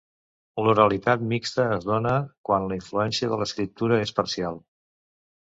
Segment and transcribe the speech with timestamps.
[0.67, 2.15] L'oralitat mixta es dóna
[2.49, 4.61] quan la influència de l'escriptura és parcial.